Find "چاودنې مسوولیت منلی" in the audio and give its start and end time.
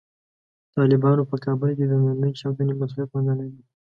2.39-3.47